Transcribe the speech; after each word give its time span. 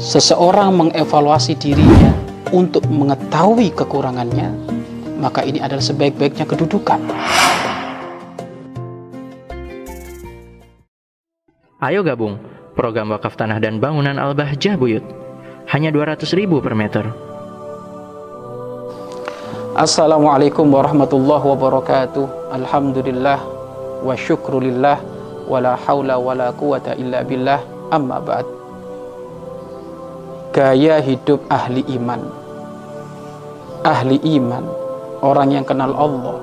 seseorang 0.00 0.72
mengevaluasi 0.72 1.60
dirinya 1.60 2.16
untuk 2.56 2.88
mengetahui 2.88 3.68
kekurangannya, 3.76 4.48
maka 5.20 5.44
ini 5.44 5.60
adalah 5.60 5.84
sebaik-baiknya 5.84 6.48
kedudukan. 6.48 6.98
Ayo 11.80 12.00
gabung 12.04 12.40
program 12.72 13.12
wakaf 13.12 13.36
tanah 13.36 13.60
dan 13.60 13.76
bangunan 13.76 14.16
Al-Bahjah 14.16 14.80
Buyut. 14.80 15.04
Hanya 15.70 15.94
200 15.94 16.26
ribu 16.34 16.58
per 16.58 16.74
meter. 16.74 17.06
Assalamualaikum 19.78 20.66
warahmatullahi 20.66 21.46
wabarakatuh. 21.46 22.52
Alhamdulillah 22.52 23.38
wa 24.02 24.14
syukrulillah 24.18 24.98
wa 25.46 25.58
la 25.62 25.78
hawla 25.78 26.18
wa 26.18 26.34
la 26.34 26.50
quwata 26.50 26.98
illa 26.98 27.22
billah 27.22 27.62
amma 27.94 28.18
ba'd. 28.18 28.59
Gaya 30.50 30.98
hidup 30.98 31.46
ahli 31.46 31.86
iman. 31.94 32.26
Ahli 33.86 34.18
iman, 34.34 34.66
orang 35.22 35.54
yang 35.54 35.62
kenal 35.62 35.94
Allah, 35.94 36.42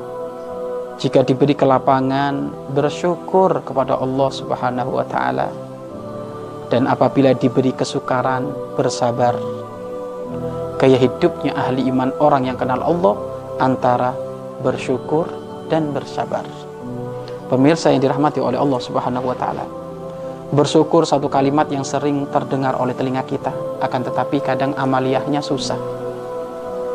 jika 0.95 1.27
diberi 1.27 1.51
kelapangan 1.51 2.55
bersyukur 2.71 3.59
kepada 3.67 3.99
Allah 3.99 4.29
Subhanahu 4.31 4.95
wa 4.95 5.03
taala. 5.11 5.51
Dan 6.71 6.87
apabila 6.87 7.35
diberi 7.35 7.75
kesukaran 7.75 8.47
bersabar. 8.79 9.35
Gaya 10.79 10.95
hidupnya 10.95 11.51
ahli 11.59 11.91
iman 11.91 12.15
orang 12.23 12.47
yang 12.47 12.55
kenal 12.55 12.79
Allah 12.79 13.15
antara 13.59 14.15
bersyukur 14.63 15.27
dan 15.67 15.91
bersabar. 15.91 16.47
Pemirsa 17.51 17.91
yang 17.91 17.99
dirahmati 18.07 18.39
oleh 18.39 18.55
Allah 18.55 18.79
Subhanahu 18.79 19.27
wa 19.27 19.35
taala 19.35 19.86
bersyukur 20.47 21.03
satu 21.03 21.27
kalimat 21.27 21.67
yang 21.67 21.83
sering 21.83 22.23
terdengar 22.31 22.79
oleh 22.79 22.95
telinga 22.95 23.23
kita 23.27 23.51
akan 23.83 24.01
tetapi 24.07 24.39
kadang 24.39 24.71
amaliyahnya 24.79 25.43
susah. 25.43 25.77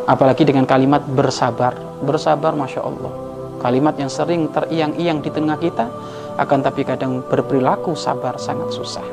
Apalagi 0.09 0.43
dengan 0.43 0.67
kalimat 0.67 1.05
bersabar. 1.05 1.77
Bersabar 2.03 2.59
Masya 2.59 2.83
Allah. 2.83 3.13
Kalimat 3.63 3.95
yang 3.95 4.11
sering 4.11 4.51
teriang-iang 4.51 5.23
di 5.23 5.31
tengah 5.31 5.55
kita 5.55 5.87
akan 6.35 6.59
tapi 6.65 6.83
kadang 6.83 7.23
berperilaku 7.23 7.95
sabar 7.95 8.35
sangat 8.41 8.75
susah. 8.75 9.05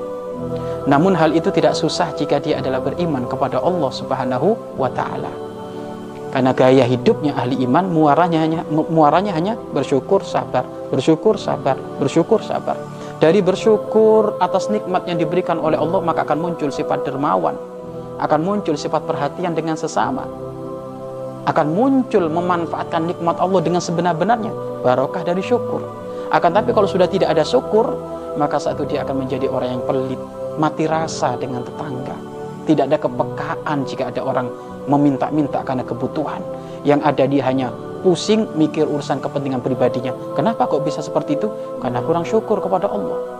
Namun 0.89 1.13
hal 1.13 1.35
itu 1.37 1.53
tidak 1.53 1.77
susah 1.77 2.09
jika 2.17 2.41
dia 2.41 2.57
adalah 2.57 2.81
beriman 2.81 3.29
kepada 3.29 3.61
Allah 3.61 3.91
Subhanahu 3.93 4.79
wa 4.79 4.89
taala. 4.89 5.29
Karena 6.33 6.53
gaya 6.53 6.85
hidupnya 6.85 7.37
ahli 7.37 7.61
iman 7.65 7.85
muaranya 7.89 8.39
hanya 8.41 8.61
muaranya 8.69 9.33
hanya 9.33 9.53
bersyukur 9.73 10.21
sabar 10.21 10.61
bersyukur 10.93 11.41
sabar 11.41 11.73
bersyukur 11.97 12.37
sabar 12.45 12.77
dari 13.19 13.43
bersyukur 13.43 14.39
atas 14.39 14.71
nikmat 14.71 15.03
yang 15.05 15.19
diberikan 15.19 15.59
oleh 15.59 15.75
Allah 15.75 15.99
maka 15.99 16.23
akan 16.23 16.39
muncul 16.39 16.71
sifat 16.71 17.03
dermawan 17.03 17.55
akan 18.19 18.39
muncul 18.43 18.75
sifat 18.75 19.03
perhatian 19.03 19.55
dengan 19.55 19.75
sesama 19.75 20.27
akan 21.49 21.67
muncul 21.73 22.29
memanfaatkan 22.29 23.09
nikmat 23.09 23.41
Allah 23.41 23.61
dengan 23.65 23.81
sebenar-benarnya. 23.81 24.53
Barokah 24.85 25.25
dari 25.25 25.41
syukur. 25.41 25.81
Akan 26.29 26.53
tapi 26.53 26.75
kalau 26.77 26.85
sudah 26.85 27.09
tidak 27.09 27.33
ada 27.33 27.41
syukur 27.41 27.97
maka 28.37 28.61
saat 28.61 28.77
itu 28.77 28.93
dia 28.95 29.01
akan 29.01 29.25
menjadi 29.25 29.49
orang 29.49 29.79
yang 29.79 29.83
pelit 29.83 30.21
mati 30.61 30.85
rasa 30.85 31.33
dengan 31.41 31.65
tetangga. 31.65 32.13
Tidak 32.69 32.85
ada 32.85 32.97
kepekaan 33.01 33.77
jika 33.89 34.13
ada 34.13 34.21
orang 34.21 34.45
meminta-minta 34.85 35.65
karena 35.65 35.81
kebutuhan. 35.81 36.45
Yang 36.85 37.01
ada 37.01 37.23
dia 37.25 37.43
hanya 37.49 37.67
pusing 38.01 38.47
mikir 38.55 38.87
urusan 38.87 39.19
kepentingan 39.19 39.61
pribadinya 39.63 40.15
kenapa 40.33 40.65
kok 40.65 40.83
bisa 40.83 41.03
seperti 41.03 41.35
itu 41.35 41.47
karena 41.83 41.99
kurang 42.03 42.23
syukur 42.23 42.59
kepada 42.63 42.87
Allah 42.89 43.39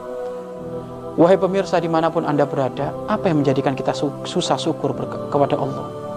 Wahai 1.20 1.36
pemirsa 1.36 1.84
di 1.84 1.92
mana 1.92 2.08
pun 2.08 2.24
anda 2.24 2.48
berada 2.48 2.96
apa 3.12 3.28
yang 3.28 3.44
menjadikan 3.44 3.76
kita 3.76 3.92
susah 4.24 4.56
syukur 4.56 4.96
kepada 5.28 5.60
Allah 5.60 6.10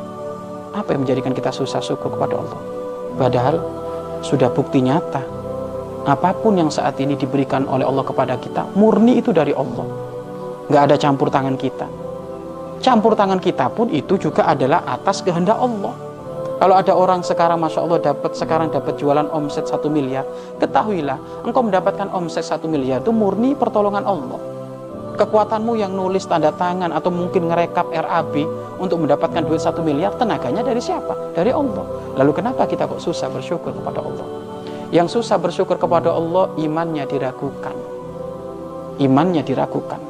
apa 0.72 0.96
yang 0.96 1.04
menjadikan 1.04 1.36
kita 1.36 1.52
susah 1.52 1.84
syukur 1.84 2.16
kepada 2.16 2.40
Allah? 2.40 2.60
Padahal 3.20 3.56
sudah 4.24 4.48
bukti 4.48 4.80
nyata. 4.80 5.20
Apa 6.08 6.34
pun 6.34 6.58
yang 6.58 6.72
saat 6.72 6.98
ini 6.98 7.14
diberikan 7.14 7.68
oleh 7.68 7.86
Allah 7.86 8.02
kepada 8.02 8.34
kita, 8.40 8.66
murni 8.74 9.20
itu 9.20 9.30
dari 9.30 9.52
Allah. 9.54 9.86
Nggak 10.72 10.82
ada 10.90 10.96
campur 10.98 11.28
tangan 11.28 11.54
kita. 11.60 11.86
Campur 12.82 13.14
tangan 13.14 13.38
kita 13.38 13.70
pun 13.70 13.92
itu 13.92 14.18
juga 14.18 14.48
adalah 14.48 14.82
atas 14.88 15.22
kehendak 15.22 15.60
Allah. 15.60 15.94
Kalau 16.62 16.78
ada 16.78 16.94
orang 16.94 17.26
sekarang, 17.26 17.58
masya 17.58 17.82
Allah 17.82 17.98
dapat 17.98 18.38
sekarang 18.38 18.70
dapat 18.70 18.94
jualan 18.94 19.26
omset 19.34 19.66
satu 19.66 19.90
miliar, 19.90 20.22
ketahuilah 20.62 21.42
engkau 21.42 21.66
mendapatkan 21.66 22.06
omset 22.14 22.46
satu 22.46 22.70
miliar 22.70 23.02
itu 23.02 23.10
murni 23.10 23.58
pertolongan 23.58 24.06
Allah 24.06 24.52
kekuatanmu 25.12 25.76
yang 25.76 25.92
nulis 25.92 26.24
tanda 26.24 26.54
tangan 26.54 26.90
atau 26.90 27.12
mungkin 27.12 27.50
ngerekap 27.50 27.92
RAB 27.92 28.34
untuk 28.80 29.04
mendapatkan 29.04 29.44
duit 29.44 29.60
satu 29.60 29.84
miliar 29.84 30.16
tenaganya 30.16 30.64
dari 30.64 30.80
siapa? 30.80 31.36
Dari 31.36 31.52
Allah. 31.52 32.16
Lalu 32.16 32.32
kenapa 32.32 32.64
kita 32.64 32.88
kok 32.88 32.98
susah 32.98 33.28
bersyukur 33.28 33.76
kepada 33.76 34.00
Allah? 34.00 34.26
Yang 34.92 35.20
susah 35.20 35.36
bersyukur 35.40 35.76
kepada 35.76 36.12
Allah 36.12 36.52
imannya 36.56 37.04
diragukan. 37.08 37.76
Imannya 39.00 39.42
diragukan. 39.44 40.00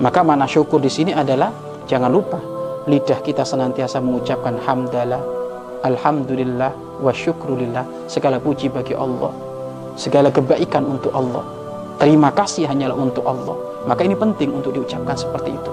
Maka 0.00 0.20
mana 0.24 0.48
syukur 0.48 0.80
di 0.80 0.88
sini 0.88 1.12
adalah 1.12 1.52
jangan 1.84 2.08
lupa 2.08 2.40
lidah 2.88 3.20
kita 3.20 3.44
senantiasa 3.44 4.00
mengucapkan 4.00 4.56
hamdalah, 4.64 5.39
alhamdulillah, 5.84 7.00
wa 7.00 7.12
syukrulillah. 7.12 8.10
Segala 8.10 8.40
puji 8.40 8.68
bagi 8.68 8.92
Allah. 8.96 9.32
Segala 9.96 10.32
kebaikan 10.32 10.86
untuk 10.86 11.12
Allah. 11.12 11.44
Terima 12.00 12.32
kasih 12.32 12.64
hanyalah 12.64 12.96
untuk 12.96 13.24
Allah 13.28 13.70
maka 13.88 14.04
ini 14.04 14.12
penting 14.16 14.52
untuk 14.52 14.76
diucapkan 14.76 15.16
seperti 15.16 15.56
itu. 15.56 15.72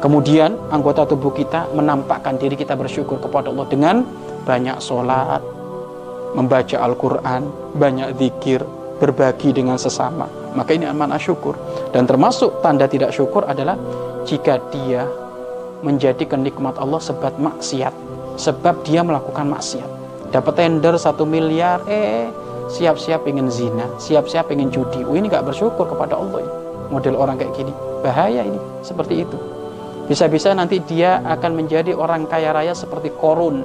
Kemudian 0.00 0.56
anggota 0.72 1.04
tubuh 1.04 1.30
kita 1.30 1.68
menampakkan 1.76 2.40
diri 2.40 2.56
kita 2.56 2.72
bersyukur 2.72 3.20
kepada 3.20 3.52
Allah 3.52 3.68
dengan 3.68 3.96
banyak 4.48 4.80
sholat, 4.80 5.44
membaca 6.32 6.76
Al-Quran, 6.80 7.42
banyak 7.76 8.16
zikir, 8.16 8.64
berbagi 8.96 9.52
dengan 9.52 9.76
sesama. 9.76 10.24
Maka 10.56 10.72
ini 10.72 10.88
amanah 10.88 11.20
syukur. 11.20 11.54
Dan 11.92 12.08
termasuk 12.08 12.64
tanda 12.64 12.88
tidak 12.88 13.12
syukur 13.12 13.44
adalah 13.44 13.76
jika 14.24 14.56
dia 14.72 15.04
menjadi 15.84 16.24
kenikmat 16.24 16.80
Allah 16.80 16.98
sebab 16.98 17.36
maksiat. 17.36 18.09
Sebab 18.40 18.88
dia 18.88 19.04
melakukan 19.04 19.44
maksiat. 19.52 19.90
Dapat 20.32 20.52
tender 20.56 20.96
satu 20.96 21.28
miliar, 21.28 21.84
eh 21.84 22.32
siap-siap 22.72 23.28
ingin 23.28 23.52
zina, 23.52 23.84
siap-siap 24.00 24.48
ingin 24.48 24.72
judi. 24.72 25.04
Oh, 25.04 25.12
ini 25.12 25.28
gak 25.28 25.44
bersyukur 25.44 25.84
kepada 25.84 26.16
Allah. 26.16 26.40
Model 26.88 27.20
orang 27.20 27.36
kayak 27.36 27.52
gini. 27.52 27.72
Bahaya 28.00 28.48
ini 28.48 28.56
seperti 28.80 29.28
itu. 29.28 29.36
Bisa-bisa 30.08 30.56
nanti 30.56 30.80
dia 30.80 31.20
akan 31.22 31.52
menjadi 31.54 31.92
orang 31.92 32.24
kaya 32.24 32.50
raya 32.50 32.72
seperti 32.72 33.12
korun 33.14 33.62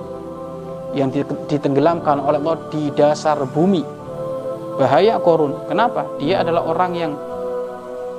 yang 0.92 1.09
ditenggelamkan 1.47 2.19
oleh 2.19 2.38
Allah 2.44 2.59
di 2.68 2.92
dasar 2.94 3.40
bumi. 3.47 3.81
Bahaya 4.75 5.18
korun. 5.24 5.56
Kenapa? 5.72 6.03
Dia 6.19 6.44
adalah 6.44 6.68
orang 6.68 6.92
yang 6.94 7.12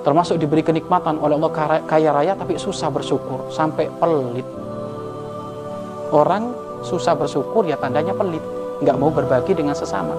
termasuk 0.03 0.41
diberi 0.41 0.65
kenikmatan 0.65 1.21
oleh 1.21 1.37
Allah 1.37 1.83
kaya 1.85 2.11
raya 2.17 2.33
tapi 2.33 2.57
susah 2.57 2.89
bersyukur. 2.89 3.53
Sampai 3.53 3.93
pelit 4.01 4.66
orang 6.13 6.55
susah 6.85 7.17
bersyukur 7.19 7.67
ya 7.67 7.75
tandanya 7.81 8.15
pelit 8.15 8.43
nggak 8.83 8.97
mau 9.01 9.11
berbagi 9.11 9.57
dengan 9.57 9.73
sesama. 9.73 10.13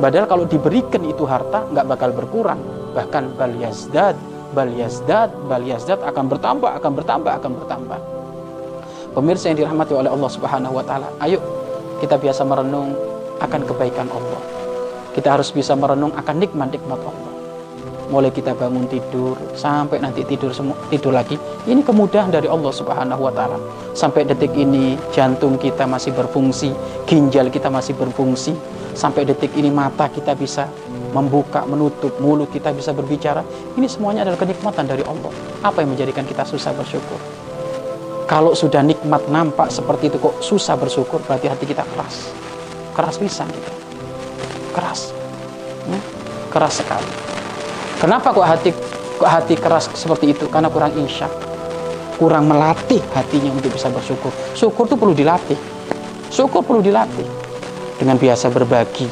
Padahal 0.00 0.26
kalau 0.26 0.44
diberikan 0.48 1.04
itu 1.04 1.22
harta 1.28 1.64
nggak 1.70 1.86
bakal 1.86 2.10
berkurang. 2.10 2.58
Bahkan 2.92 3.38
bal 3.38 3.54
yazdad 3.56 4.16
bal 4.52 4.68
yazdad 4.68 5.32
bal 5.48 5.64
yazdad 5.64 6.00
akan 6.04 6.24
bertambah 6.28 6.70
akan 6.82 6.92
bertambah 6.92 7.32
akan 7.40 7.50
bertambah. 7.62 7.98
Pemirsa 9.12 9.52
yang 9.52 9.64
dirahmati 9.64 9.92
oleh 9.92 10.08
Allah 10.08 10.30
Subhanahu 10.32 10.74
wa 10.80 10.84
taala 10.84 11.08
ayo 11.24 11.38
kita 12.00 12.16
biasa 12.16 12.42
merenung 12.44 12.96
akan 13.40 13.60
kebaikan 13.68 14.08
Allah. 14.12 14.42
Kita 15.12 15.36
harus 15.36 15.52
bisa 15.52 15.76
merenung 15.76 16.12
akan 16.16 16.36
nikmat-nikmat 16.40 17.00
Allah 17.00 17.31
mulai 18.12 18.28
kita 18.28 18.52
bangun 18.52 18.84
tidur 18.92 19.40
sampai 19.56 19.96
nanti 20.04 20.20
tidur 20.28 20.52
semua 20.52 20.76
tidur 20.92 21.16
lagi 21.16 21.40
ini 21.64 21.80
kemudahan 21.80 22.28
dari 22.28 22.44
Allah 22.44 22.68
Subhanahu 22.68 23.24
wa 23.24 23.32
taala 23.32 23.56
sampai 23.96 24.28
detik 24.28 24.52
ini 24.52 25.00
jantung 25.16 25.56
kita 25.56 25.88
masih 25.88 26.12
berfungsi 26.12 26.76
ginjal 27.08 27.48
kita 27.48 27.72
masih 27.72 27.96
berfungsi 27.96 28.52
sampai 28.92 29.24
detik 29.24 29.56
ini 29.56 29.72
mata 29.72 30.12
kita 30.12 30.36
bisa 30.36 30.68
membuka, 31.12 31.62
menutup, 31.68 32.16
mulut 32.18 32.48
kita 32.48 32.72
bisa 32.72 32.90
berbicara. 32.96 33.44
Ini 33.76 33.84
semuanya 33.84 34.24
adalah 34.24 34.40
kenikmatan 34.40 34.88
dari 34.88 35.04
Allah. 35.04 35.28
Apa 35.60 35.84
yang 35.84 35.92
menjadikan 35.92 36.24
kita 36.24 36.42
susah 36.48 36.72
bersyukur? 36.72 37.20
Kalau 38.24 38.56
sudah 38.56 38.80
nikmat 38.80 39.28
nampak 39.28 39.68
seperti 39.68 40.08
itu 40.08 40.16
kok 40.16 40.40
susah 40.40 40.72
bersyukur, 40.80 41.20
berarti 41.28 41.52
hati 41.52 41.68
kita 41.68 41.84
keras. 41.84 42.32
Keras 42.96 43.20
pisang 43.20 43.48
kita. 43.52 43.72
Keras. 44.72 45.12
Ya? 45.84 46.00
Keras 46.48 46.80
sekali. 46.80 47.31
Kenapa 48.02 48.34
kok 48.34 48.42
hati 48.42 48.74
kok 49.14 49.30
hati 49.30 49.54
keras 49.54 49.86
seperti 49.94 50.34
itu? 50.34 50.50
Karena 50.50 50.66
kurang 50.66 50.90
insya. 50.98 51.30
Kurang 52.18 52.50
melatih 52.50 52.98
hatinya 53.14 53.54
untuk 53.54 53.70
bisa 53.70 53.86
bersyukur. 53.94 54.34
Syukur 54.58 54.90
itu 54.90 54.96
perlu 54.98 55.14
dilatih. 55.14 55.58
Syukur 56.26 56.66
perlu 56.66 56.82
dilatih. 56.82 57.22
Dengan 58.02 58.18
biasa 58.18 58.50
berbagi, 58.50 59.06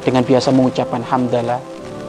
dengan 0.00 0.24
biasa 0.24 0.48
mengucapkan 0.56 1.04
hamdalah 1.04 1.60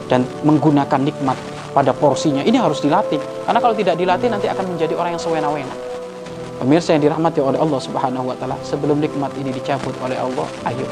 dan 0.08 0.24
menggunakan 0.40 1.04
nikmat 1.04 1.36
pada 1.76 1.92
porsinya 1.92 2.40
ini 2.44 2.56
harus 2.56 2.80
dilatih 2.80 3.20
karena 3.48 3.60
kalau 3.60 3.76
tidak 3.76 3.96
dilatih 3.96 4.28
nanti 4.28 4.48
akan 4.48 4.76
menjadi 4.76 4.92
orang 4.96 5.16
yang 5.16 5.22
sewena-wena 5.24 5.74
Pemirsa 6.62 6.94
yang 6.94 7.02
dirahmati 7.10 7.42
oleh 7.42 7.58
Allah 7.58 7.80
Subhanahu 7.82 8.30
wa 8.30 8.38
taala, 8.38 8.54
sebelum 8.62 9.02
nikmat 9.02 9.34
ini 9.34 9.50
dicabut 9.50 9.98
oleh 9.98 10.14
Allah, 10.14 10.46
ayo 10.70 10.86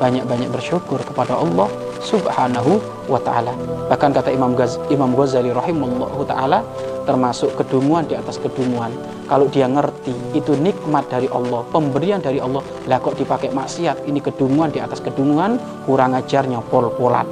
banyak-banyak 0.00 0.48
bersyukur 0.48 0.98
kepada 1.04 1.36
Allah 1.36 1.68
Subhanahu 2.00 2.80
wa 3.06 3.20
taala. 3.20 3.52
Bahkan 3.92 4.10
kata 4.16 4.32
Imam 4.32 4.56
Ghaz 4.56 4.80
Imam 4.88 5.12
Ghazali 5.12 5.52
rahimallahu 5.52 6.24
taala 6.24 6.64
termasuk 7.04 7.52
kedunguan 7.60 8.08
di 8.08 8.16
atas 8.16 8.40
kedunguan. 8.40 8.90
Kalau 9.28 9.46
dia 9.52 9.68
ngerti 9.68 10.16
itu 10.34 10.56
nikmat 10.58 11.06
dari 11.06 11.30
Allah, 11.30 11.62
pemberian 11.70 12.18
dari 12.18 12.42
Allah, 12.42 12.64
lah 12.90 12.98
kok 12.98 13.14
dipakai 13.14 13.54
maksiat, 13.54 14.08
ini 14.10 14.18
kedunguan 14.18 14.74
di 14.74 14.82
atas 14.82 14.98
kedunguan, 14.98 15.60
kurang 15.86 16.18
ajarnya 16.18 16.58
pol-polan. 16.66 17.28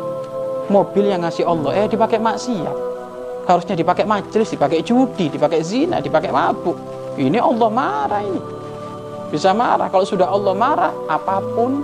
Mobil 0.71 1.11
yang 1.11 1.25
ngasih 1.27 1.49
Allah 1.49 1.75
eh 1.75 1.87
dipakai 1.91 2.21
maksiat. 2.23 2.77
Harusnya 3.49 3.75
dipakai 3.75 4.05
majelis, 4.05 4.53
dipakai 4.53 4.85
judi, 4.85 5.33
dipakai 5.33 5.65
zina, 5.65 6.05
dipakai 6.05 6.29
mabuk 6.29 6.77
ini 7.19 7.39
Allah 7.43 7.69
marah 7.69 8.23
ini. 8.23 8.43
Bisa 9.29 9.51
marah. 9.51 9.91
Kalau 9.91 10.07
sudah 10.07 10.31
Allah 10.31 10.55
marah, 10.55 10.93
apa 11.11 11.43
pun 11.43 11.83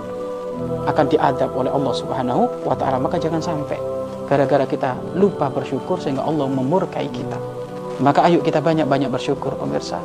akan 0.85 1.05
diadab 1.09 1.49
oleh 1.57 1.71
Allah 1.73 1.93
Subhanahu 1.93 2.43
wa 2.63 2.75
taala. 2.77 3.01
Maka 3.01 3.17
jangan 3.17 3.41
sampai 3.41 3.77
gara-gara 4.25 4.65
kita 4.65 4.97
lupa 5.17 5.49
bersyukur 5.49 6.01
sehingga 6.01 6.25
Allah 6.25 6.49
memurkai 6.49 7.09
kita. 7.09 7.37
Maka 8.01 8.27
ayo 8.27 8.43
kita 8.43 8.59
banyak-banyak 8.59 9.07
bersyukur 9.07 9.55
pemirsa. 9.55 10.01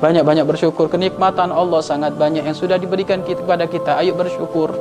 Banyak-banyak 0.00 0.44
bersyukur 0.44 0.92
kenikmatan 0.92 1.52
Allah 1.52 1.80
sangat 1.80 2.16
banyak 2.16 2.44
yang 2.44 2.56
sudah 2.56 2.76
diberikan 2.76 3.24
kepada 3.24 3.64
kita. 3.64 3.96
Ayo 4.00 4.16
bersyukur. 4.16 4.72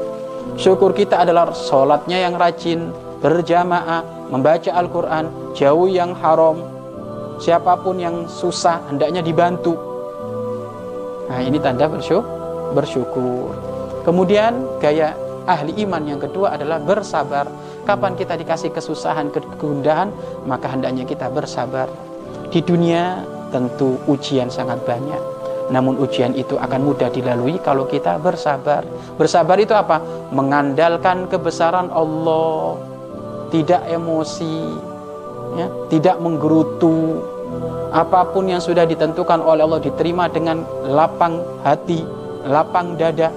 Syukur 0.55 0.95
kita 0.95 1.23
adalah 1.23 1.51
sholatnya 1.51 2.21
yang 2.21 2.39
rajin, 2.39 2.93
berjamaah, 3.19 4.29
membaca 4.31 4.71
Al-Quran, 4.71 5.55
jauh 5.57 5.89
yang 5.89 6.15
haram, 6.15 6.61
siapa 7.41 7.75
pun 7.79 7.99
yang 7.99 8.29
susah 8.29 8.79
hendaknya 8.87 9.19
dibantu. 9.19 9.75
Nah, 11.27 11.41
ini 11.41 11.57
tanda 11.59 11.89
bersyukur. 11.89 12.23
bersyukur. 12.75 13.74
Kemudian 14.05 14.77
gaya 14.77 15.17
ahli 15.49 15.81
iman 15.81 16.05
yang 16.05 16.21
kedua 16.21 16.53
adalah 16.53 16.77
bersabar. 16.77 17.49
Kapan 17.85 18.13
kita 18.13 18.37
dikasih 18.37 18.69
kesusahan, 18.73 19.29
kegundahan, 19.33 20.09
maka 20.45 20.69
hendaknya 20.69 21.05
kita 21.05 21.29
bersabar. 21.29 21.89
Di 22.49 22.61
dunia 22.61 23.25
tentu 23.49 23.97
ujian 24.05 24.49
sangat 24.49 24.81
banyak. 24.85 25.35
Namun 25.73 25.97
ujian 25.97 26.37
itu 26.37 26.57
akan 26.61 26.81
mudah 26.85 27.09
dilalui 27.09 27.57
kalau 27.61 27.89
kita 27.89 28.21
bersabar. 28.21 28.85
Bersabar 29.17 29.57
itu 29.57 29.73
apa? 29.73 29.97
Mengandalkan 30.29 31.25
kebesaran 31.25 31.89
Allah, 31.89 32.77
tidak 33.49 33.81
emosi, 33.89 34.57
ya, 35.57 35.67
tidak 35.89 36.21
menggerutu. 36.21 37.25
Apa 37.89 38.27
pun 38.29 38.51
yang 38.51 38.61
sudah 38.61 38.85
ditentukan 38.85 39.41
oleh 39.41 39.65
Allah 39.65 39.81
diterima 39.81 40.29
dengan 40.29 40.61
lapang 40.85 41.41
hati, 41.65 42.05
lapang 42.45 42.99
dada. 42.99 43.33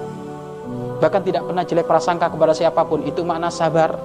Bahkan 0.99 1.21
tidak 1.23 1.47
pernah 1.47 1.63
jelek 1.63 1.87
prasangka 1.87 2.27
kepada 2.27 2.51
siapa 2.51 2.83
pun. 2.83 3.03
Itu 3.07 3.23
makna 3.23 3.47
sabar. 3.47 3.95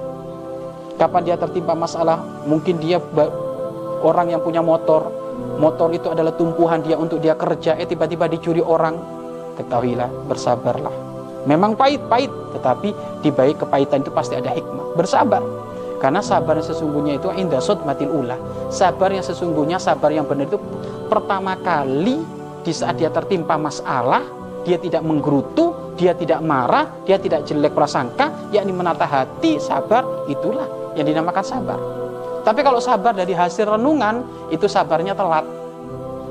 Kapan 0.95 1.21
dia 1.27 1.35
tertimpa 1.35 1.75
masalah, 1.75 2.23
mungkin 2.47 2.79
dia 2.79 3.03
orang 3.99 4.31
yang 4.31 4.39
punya 4.39 4.63
motor. 4.63 5.11
Motor 5.59 5.91
itu 5.91 6.07
adalah 6.07 6.31
tumpuhan 6.39 6.79
dia 6.79 6.95
untuk 6.95 7.19
dia 7.19 7.35
kerja, 7.35 7.75
eh 7.75 7.83
tiba-tiba 7.83 8.31
dicuri 8.31 8.63
orang. 8.63 8.95
Ketahuilah, 9.59 10.07
bersabarlah. 10.31 10.95
Memang 11.43 11.75
pahit-pahit, 11.75 12.31
tetapi 12.55 12.89
di 13.19 13.29
baik 13.29 13.67
kepahitan 13.67 14.07
itu 14.07 14.11
pasti 14.15 14.39
ada 14.39 14.55
hikmah. 14.55 14.95
Bersabar. 14.95 15.43
Karena 15.99 16.19
sabar 16.19 16.59
yang 16.59 16.67
sesungguhnya 16.67 17.13
itu 17.17 17.27
indah 17.31 17.63
matil 17.87 18.11
ulah. 18.11 18.39
Sabar 18.67 19.09
yang 19.15 19.23
sesungguhnya, 19.23 19.79
sabar 19.79 20.11
yang 20.11 20.27
benar 20.27 20.51
itu 20.51 20.59
pertama 21.07 21.55
kali 21.59 22.19
di 22.65 22.73
saat 22.75 22.99
dia 22.99 23.07
tertimpa 23.09 23.55
masalah, 23.55 24.21
dia 24.67 24.75
tidak 24.75 25.05
menggerutu, 25.05 25.64
dia 25.95 26.11
tidak 26.15 26.43
marah, 26.43 26.91
dia 27.07 27.15
tidak 27.15 27.47
jelek 27.47 27.71
prasangka, 27.71 28.51
yakni 28.51 28.75
menata 28.75 29.07
hati, 29.07 29.57
sabar, 29.57 30.27
itulah 30.27 30.67
yang 30.99 31.07
dinamakan 31.07 31.43
sabar. 31.43 31.79
Tapi 32.45 32.61
kalau 32.61 32.77
sabar 32.77 33.15
dari 33.15 33.33
hasil 33.33 33.65
renungan, 33.65 34.21
itu 34.53 34.69
sabarnya 34.69 35.17
telat. 35.17 35.47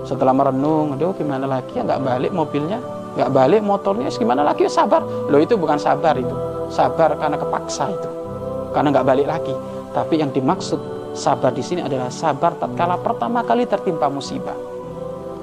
Setelah 0.05 0.37
merenung, 0.37 0.94
aduh 0.94 1.16
gimana 1.16 1.49
lagi 1.49 1.81
ya 1.81 1.82
nggak 1.82 2.00
balik 2.05 2.31
mobilnya, 2.31 2.78
nggak 3.16 3.31
balik 3.32 3.61
motornya, 3.64 4.12
gimana 4.12 4.44
lagi 4.44 4.69
ya 4.69 4.72
sabar. 4.72 5.00
Loh 5.32 5.40
itu 5.40 5.56
bukan 5.56 5.81
sabar 5.81 6.14
itu, 6.14 6.37
sabar 6.69 7.17
karena 7.17 7.40
kepaksa 7.40 7.88
itu 7.88 8.08
karena 8.76 8.90
nggak 8.93 9.06
balik 9.06 9.26
lagi. 9.26 9.55
Tapi 9.94 10.14
yang 10.20 10.34
dimaksud 10.34 10.78
sabar 11.14 11.55
di 11.55 11.62
sini 11.62 11.81
adalah 11.81 12.10
sabar 12.10 12.58
tatkala 12.58 12.99
pertama 12.99 13.40
kali 13.46 13.64
tertimpa 13.64 14.10
musibah. 14.10 14.58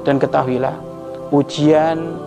Dan 0.04 0.20
ketahuilah, 0.20 0.76
ujian 1.32 2.20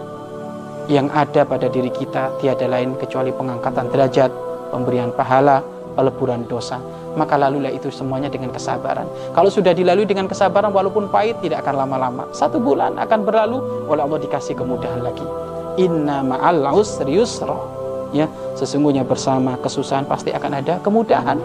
yang 0.90 1.08
ada 1.12 1.46
pada 1.48 1.66
diri 1.70 1.88
kita 1.88 2.36
tiada 2.40 2.66
lain 2.68 2.96
kecuali 3.00 3.32
pengangkatan 3.32 3.88
derajat, 3.88 4.30
pemberian 4.72 5.10
pahala, 5.12 5.64
peleburan 5.96 6.44
dosa. 6.44 6.80
Maka 7.14 7.38
lalulah 7.38 7.70
itu 7.70 7.94
semuanya 7.94 8.26
dengan 8.26 8.50
kesabaran. 8.50 9.06
Kalau 9.32 9.46
sudah 9.46 9.70
dilalui 9.70 10.02
dengan 10.02 10.26
kesabaran 10.26 10.74
walaupun 10.74 11.06
pahit 11.08 11.38
tidak 11.38 11.62
akan 11.62 11.86
lama-lama. 11.86 12.26
Satu 12.34 12.58
bulan 12.58 12.98
akan 12.98 13.20
berlalu 13.22 13.86
oleh 13.86 14.02
Allah 14.02 14.18
dikasih 14.18 14.58
kemudahan 14.58 14.98
lagi. 14.98 15.22
Inna 15.78 16.26
ma'al 16.26 16.66
usri 16.74 17.14
yusra 17.14 17.84
ya 18.14 18.30
sesungguhnya 18.54 19.02
bersama 19.02 19.58
kesusahan 19.58 20.06
pasti 20.06 20.30
akan 20.30 20.62
ada 20.62 20.78
kemudahan 20.78 21.36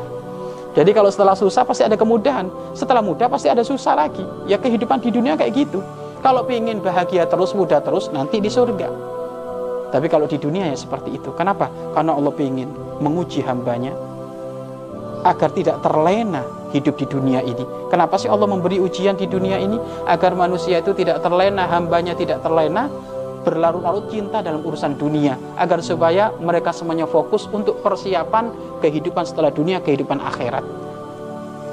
jadi 0.77 0.93
kalau 0.93 1.09
setelah 1.09 1.33
susah 1.33 1.65
pasti 1.65 1.81
ada 1.81 1.97
kemudahan 1.97 2.45
setelah 2.77 3.01
mudah 3.01 3.25
pasti 3.25 3.49
ada 3.49 3.65
susah 3.65 3.97
lagi 3.97 4.21
ya 4.45 4.61
kehidupan 4.61 5.01
di 5.01 5.09
dunia 5.09 5.33
kayak 5.33 5.65
gitu 5.65 5.81
kalau 6.21 6.45
ingin 6.45 6.77
bahagia 6.77 7.25
terus 7.25 7.57
mudah 7.57 7.81
terus 7.81 8.13
nanti 8.13 8.37
di 8.37 8.53
surga 8.53 8.85
tapi 9.89 10.05
kalau 10.05 10.29
di 10.29 10.37
dunia 10.37 10.69
ya 10.69 10.77
seperti 10.77 11.17
itu. 11.17 11.33
Kenapa? 11.33 11.69
Karena 11.97 12.13
Allah 12.13 12.33
ingin 12.37 12.69
menguji 13.01 13.41
hambanya 13.41 13.93
agar 15.25 15.49
tidak 15.51 15.81
terlena 15.81 16.45
hidup 16.71 16.95
di 16.95 17.05
dunia 17.09 17.41
ini. 17.41 17.65
Kenapa 17.89 18.15
sih 18.21 18.29
Allah 18.29 18.45
memberi 18.45 18.77
ujian 18.77 19.17
di 19.17 19.25
dunia 19.25 19.57
ini? 19.57 19.75
Agar 20.05 20.37
manusia 20.37 20.79
itu 20.79 20.93
tidak 20.93 21.25
terlena, 21.25 21.65
hambanya 21.65 22.13
tidak 22.13 22.45
terlena, 22.45 22.87
berlarut-larut 23.41 24.07
cinta 24.13 24.45
dalam 24.45 24.61
urusan 24.61 24.95
dunia. 24.95 25.35
Agar 25.57 25.81
supaya 25.81 26.29
mereka 26.37 26.69
semuanya 26.69 27.09
fokus 27.09 27.49
untuk 27.49 27.81
persiapan 27.81 28.79
kehidupan 28.85 29.25
setelah 29.25 29.49
dunia 29.49 29.81
kehidupan 29.81 30.21
akhirat. 30.21 30.63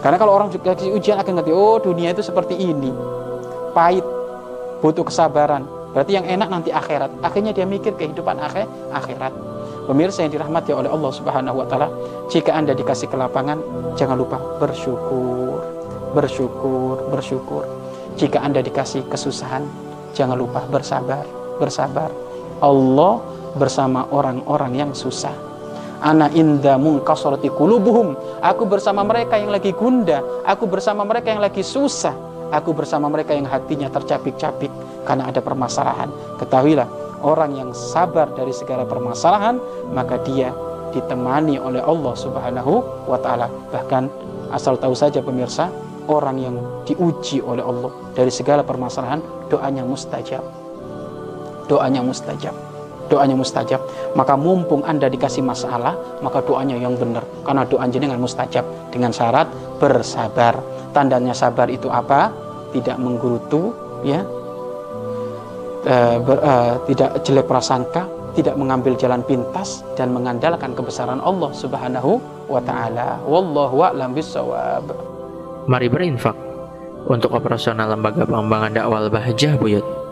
Karena 0.00 0.16
kalau 0.16 0.32
orang 0.32 0.48
juga 0.48 0.72
ujian 0.72 1.20
akan 1.20 1.32
ngerti 1.42 1.52
oh 1.52 1.78
dunia 1.78 2.16
itu 2.16 2.24
seperti 2.24 2.56
ini. 2.56 2.90
Pahit. 3.76 4.04
Butuh 4.76 5.08
kesabaran 5.08 5.75
berarti 5.96 6.12
yang 6.12 6.28
enak 6.28 6.48
nanti 6.52 6.68
akhirat 6.68 7.08
akhirnya 7.24 7.56
dia 7.56 7.64
mikir 7.64 7.96
kehidupan 7.96 8.36
akhir 8.36 8.68
akhirat 8.92 9.32
pemirsa 9.88 10.28
yang 10.28 10.36
dirahmati 10.36 10.76
oleh 10.76 10.92
Allah 10.92 11.10
Subhanahu 11.16 11.64
wa 11.64 11.66
taala 11.66 11.88
jika 12.28 12.52
Anda 12.52 12.76
dikasih 12.76 13.08
kelapangan 13.08 13.56
jangan 13.96 14.20
lupa 14.20 14.36
bersyukur 14.60 15.64
bersyukur 16.12 17.08
bersyukur 17.08 17.64
jika 18.20 18.44
Anda 18.44 18.60
dikasih 18.60 19.08
kesusahan 19.08 19.64
jangan 20.12 20.36
lupa 20.36 20.68
bersabar 20.68 21.24
bersabar. 21.58 22.12
Allah 22.60 23.20
bersama 23.56 24.08
orang-orang 24.12 24.86
yang 24.86 24.92
susah. 24.92 25.32
Ana 26.00 26.28
inda 26.36 26.76
mungkasorati 26.76 27.48
kulubuhum. 27.48 28.12
Aku 28.44 28.68
bersama 28.68 29.00
mereka 29.00 29.40
yang 29.40 29.48
lagi 29.48 29.72
gunda. 29.72 30.20
Aku 30.44 30.68
bersama 30.68 31.02
mereka 31.08 31.32
yang 31.32 31.40
lagi 31.40 31.64
susah. 31.64 32.12
Aku 32.52 32.76
bersama 32.76 33.10
mereka 33.10 33.34
yang 33.34 33.48
hatinya 33.48 33.90
tercapik-capik 33.90 34.70
karena 35.06 35.30
ada 35.30 35.38
permasalahan. 35.38 36.10
Ketahuilah, 36.42 36.88
orang 37.22 37.54
yang 37.54 37.70
sabar 37.72 38.28
dari 38.34 38.50
segala 38.50 38.82
permasalahan, 38.84 39.56
maka 39.94 40.18
dia 40.26 40.50
ditemani 40.92 41.56
oleh 41.62 41.80
Allah 41.80 42.14
Subhanahu 42.18 43.06
wa 43.06 43.18
taala. 43.22 43.46
Bahkan 43.70 44.02
asal 44.50 44.76
tahu 44.76 44.92
saja 44.92 45.22
pemirsa, 45.22 45.70
orang 46.10 46.36
yang 46.38 46.56
diuji 46.86 47.42
oleh 47.42 47.62
Allah 47.62 47.90
dari 48.14 48.30
segala 48.30 48.62
permasalahan, 48.62 49.22
doanya 49.50 49.82
mustajab. 49.86 50.42
Doanya 51.66 52.00
mustajab. 52.02 52.54
Doanya 53.06 53.38
mustajab. 53.38 53.78
Maka 54.18 54.34
mumpung 54.34 54.82
anda 54.82 55.06
dikasih 55.06 55.42
masalah 55.42 55.94
maka 56.22 56.42
doanya 56.42 56.74
yang 56.74 56.98
benar. 56.98 57.22
Karena 57.46 57.62
doa 57.66 57.86
jenengan 57.86 58.18
mustajab. 58.18 58.66
Dengan 58.90 59.10
syarat 59.14 59.46
bersabar. 59.78 60.58
Tandanya 60.90 61.34
sabar 61.34 61.70
itu 61.70 61.90
apa? 61.90 62.30
Tidak 62.74 62.98
menggerutu 62.98 63.74
ya 64.02 64.26
e, 65.86 65.96
ber, 66.20 66.38
e, 66.42 66.54
tidak 66.90 67.10
jelek 67.22 67.46
prasangka 67.46 68.04
tidak 68.36 68.52
mengambil 68.60 68.92
jalan 69.00 69.24
pintas 69.24 69.80
dan 69.96 70.12
mengandalkan 70.12 70.76
kebesaran 70.76 71.24
Allah 71.24 71.50
Subhanahu 71.56 72.20
wa 72.52 72.60
taala. 72.60 73.16
Wallahu 73.24 73.80
a'lam 73.80 74.12
bissawab. 74.12 74.92
Mari 75.64 75.88
berinfak 75.88 76.36
untuk 77.08 77.32
operasional 77.32 77.96
lembaga 77.96 78.28
pengembangan 78.28 78.76
dakwah 78.76 79.08
Bahjah 79.08 79.56
Buyut 79.56 80.05